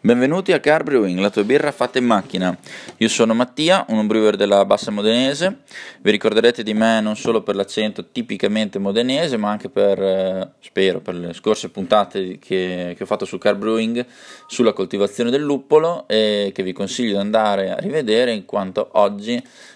[0.00, 2.56] Benvenuti a Car Brewing, la tua birra fatta in macchina.
[2.98, 5.62] Io sono Mattia, un brewer della Bassa Modenese.
[6.00, 11.00] Vi ricorderete di me non solo per l'accento tipicamente modenese, ma anche per, eh, spero,
[11.00, 14.06] per le scorse puntate che, che, ho fatto su Car Brewing
[14.46, 19.34] sulla coltivazione del luppolo e che vi consiglio di andare a rivedere in quanto oggi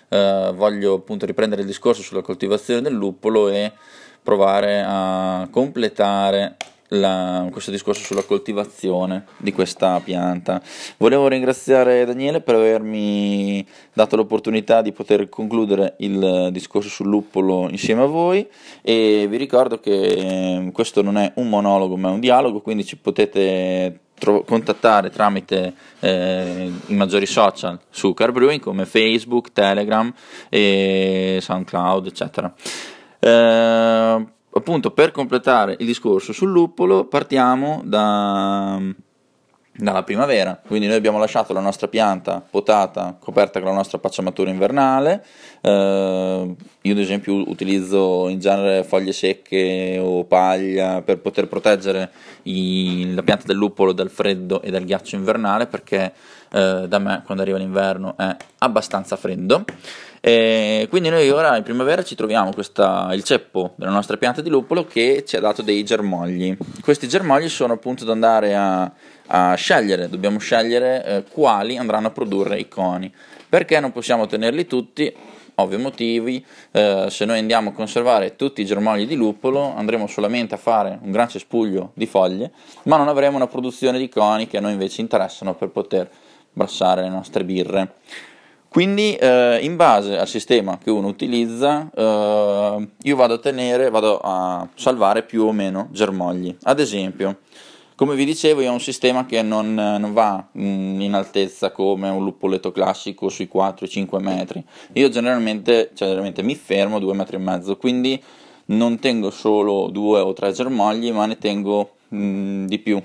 [0.08, 3.72] eh, voglio appunto riprendere il discorso sulla coltivazione del luppolo e
[4.22, 6.58] provare a completare
[6.92, 10.60] la, questo discorso sulla coltivazione di questa pianta.
[10.96, 18.02] Volevo ringraziare Daniele per avermi dato l'opportunità di poter concludere il discorso sul luppolo insieme
[18.02, 18.46] a voi
[18.80, 22.84] e vi ricordo che eh, questo non è un monologo ma è un dialogo, quindi
[22.84, 30.12] ci potete contattare tramite eh, i maggiori social su Carbrewing come Facebook, Telegram
[30.48, 32.54] e SoundCloud, eccetera.
[33.18, 38.80] Eh, appunto per completare il discorso sul luppolo partiamo da,
[39.74, 44.50] dalla primavera, quindi noi abbiamo lasciato la nostra pianta potata, coperta con la nostra pacciamatura
[44.50, 45.24] invernale,
[45.62, 52.10] eh, io ad esempio utilizzo in genere foglie secche o paglia per poter proteggere
[52.42, 56.12] i, la pianta del luppolo dal freddo e dal ghiaccio invernale perché
[56.52, 59.64] eh, da me quando arriva l'inverno è abbastanza freddo.
[60.24, 64.50] E quindi noi ora in primavera ci troviamo questa, il ceppo della nostra pianta di
[64.50, 66.56] luppolo che ci ha dato dei germogli.
[66.80, 68.88] Questi germogli sono appunto da andare a,
[69.26, 73.12] a scegliere, dobbiamo scegliere eh, quali andranno a produrre i coni.
[73.48, 75.12] Perché non possiamo tenerli tutti?
[75.56, 80.54] Ovvi motivi, eh, se noi andiamo a conservare tutti i germogli di luppolo andremo solamente
[80.54, 82.52] a fare un gran cespuglio di foglie,
[82.84, 86.08] ma non avremo una produzione di coni che a noi invece interessano per poter
[86.52, 87.94] brassare le nostre birre.
[88.72, 94.18] Quindi eh, in base al sistema che uno utilizza eh, io vado a tenere, vado
[94.18, 96.56] a salvare più o meno germogli.
[96.62, 97.40] Ad esempio,
[97.96, 102.08] come vi dicevo, io ho un sistema che non, non va mm, in altezza come
[102.08, 104.64] un luppoletto classico sui 4-5 metri.
[104.94, 108.22] Io generalmente, cioè, generalmente mi fermo a 2 metri e mezzo, quindi
[108.66, 112.96] non tengo solo 2 o 3 germogli, ma ne tengo mh, mm, di più.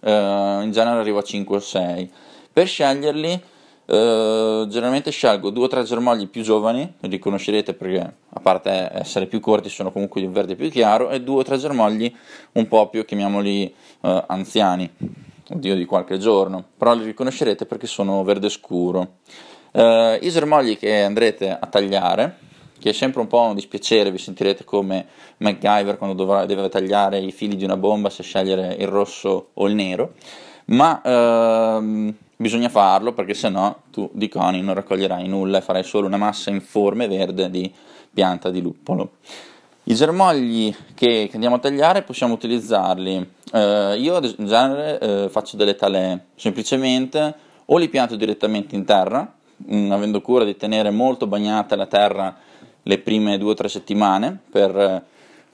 [0.00, 2.10] Uh, in genere arrivo a 5 o 6.
[2.52, 3.56] Per sceglierli
[3.88, 9.24] Uh, generalmente scelgo due o tre germogli più giovani, li riconoscerete perché a parte essere
[9.24, 12.14] più corti sono comunque di un verde più chiaro, e due o tre germogli
[12.52, 14.90] un po' più, chiamiamoli uh, anziani,
[15.48, 19.20] oddio di qualche giorno, però li riconoscerete perché sono verde scuro.
[19.72, 22.36] Uh, I germogli che andrete a tagliare,
[22.78, 25.06] che è sempre un po' un dispiacere, vi sentirete come
[25.38, 29.66] MacGyver quando dovrà, deve tagliare i fili di una bomba se scegliere il rosso o
[29.66, 30.12] il nero,
[30.68, 31.00] ma...
[31.04, 36.06] Uh, bisogna farlo perché se no tu di coni non raccoglierai nulla e farai solo
[36.06, 37.70] una massa informe verde di
[38.14, 39.14] pianta di luppolo.
[39.84, 43.30] I germogli che, andiamo a tagliare possiamo utilizzarli.
[43.52, 49.32] Eh, io in genere eh, faccio delle talee, semplicemente o li pianto direttamente in terra,
[49.56, 52.36] mh, avendo cura di tenere molto bagnata la terra
[52.82, 55.02] le prime due o tre settimane per eh,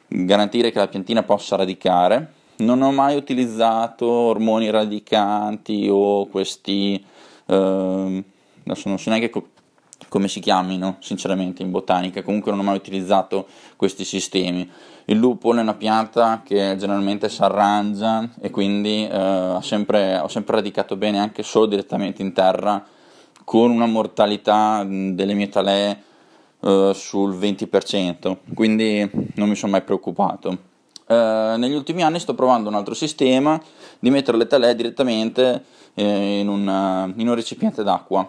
[0.07, 7.05] garantire che la piantina possa radicare non ho mai utilizzato ormoni radicanti o questi,
[7.47, 8.25] eh,
[8.65, 9.49] adesso non so neanche co-
[10.09, 14.71] come si chiamino sinceramente in botanica, comunque non ho mai utilizzato questi sistemi.
[15.07, 20.29] Il lupolo è una pianta che generalmente si arrangia e quindi eh, ho, sempre, ho
[20.29, 22.85] sempre radicato bene anche solo direttamente in terra
[23.45, 26.03] con una mortalità delle mie talee
[26.61, 30.73] eh, sul 20%, quindi non mi sono mai preoccupato.
[31.07, 33.61] Eh, negli ultimi anni sto provando un altro sistema
[33.99, 38.29] di mettere le talee direttamente eh, in, una, in, un recipiente d'acqua.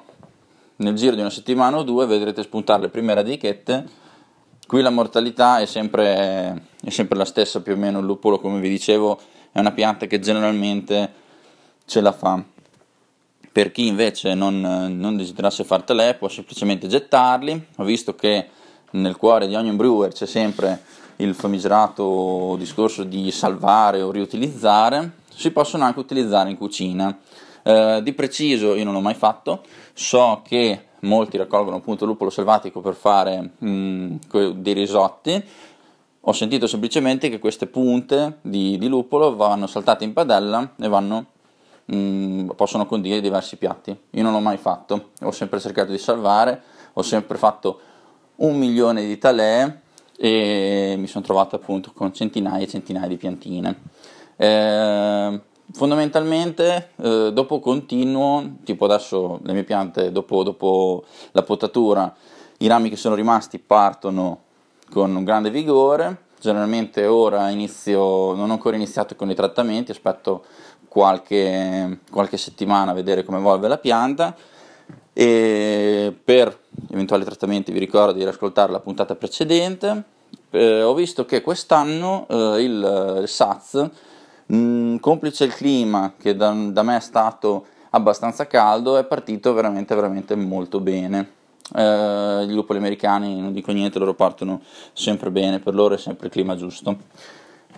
[0.77, 4.03] Nel giro di una settimana o due vedrete spuntare le prime radichette.
[4.67, 7.99] Qui la mortalità è sempre, è sempre la stessa, più o meno.
[7.99, 9.19] Il lupolo, come vi dicevo,
[9.51, 11.13] è una pianta che generalmente
[11.85, 12.43] ce la fa.
[13.51, 17.67] Per chi invece non, non desiderasse far telè, può semplicemente gettarli.
[17.77, 18.49] Ho visto che
[18.91, 20.81] nel cuore di ogni brewer c'è sempre
[21.17, 27.17] il famigerato discorso di salvare o riutilizzare, si possono anche utilizzare in cucina.
[27.63, 29.63] Eh, di preciso io non l'ho mai fatto,
[29.93, 34.15] so che molti raccolgono appunto il luppolo selvatico per fare mh, mm,
[34.55, 35.43] dei risotti,
[36.27, 41.25] ho sentito semplicemente che queste punte di, di luppolo vanno saltate in padella e vanno,
[41.85, 43.95] mh, mm, possono condire diversi piatti.
[44.11, 46.61] Io non l'ho mai fatto, ho sempre cercato di salvare,
[46.93, 47.79] ho sempre fatto
[48.37, 49.81] un milione di talee
[50.17, 53.81] e mi sono trovato appunto con centinaia e centinaia di piantine.
[54.37, 55.41] Eh,
[55.71, 62.13] fondamentalmente eh, dopo continuo, tipo adesso le mie piante dopo, dopo, la potatura,
[62.59, 64.41] i rami che sono rimasti partono
[64.89, 70.45] con un grande vigore, generalmente ora inizio, non ho ancora iniziato con i trattamenti, aspetto
[70.87, 74.35] qualche, qualche settimana a vedere come evolve la pianta
[75.11, 80.03] e per eventuali trattamenti vi ricordo di riascoltare la puntata precedente.
[80.51, 83.89] Eh, ho visto che quest'anno eh, il, il SAZ,
[84.45, 89.95] mh, complice il clima che da, da me è stato abbastanza caldo, è partito veramente
[89.95, 91.31] veramente molto bene.
[91.73, 94.61] Eh, gli lupoli americani, non dico niente, loro partono
[94.93, 96.97] sempre bene, per loro è sempre il clima giusto.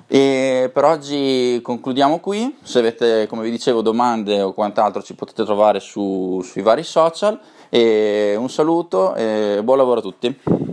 [0.06, 5.44] E per oggi concludiamo qui, se avete come vi dicevo domande o quant'altro ci potete
[5.44, 7.40] trovare su, sui vari social
[7.70, 10.66] e un saluto e buon lavoro a tutti.